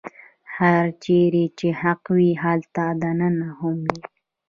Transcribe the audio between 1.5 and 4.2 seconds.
چې حق وي هلته دنده هم وي.